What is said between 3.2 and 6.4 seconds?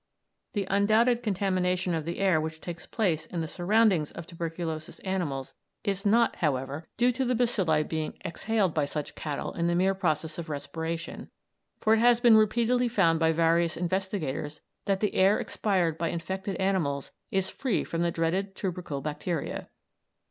in the surroundings of tuberculous animals is not,